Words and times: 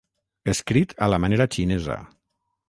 Escrit 0.53 0.95
a 1.07 1.09
la 1.15 1.19
manera 1.27 1.47
xinesa. 1.57 1.99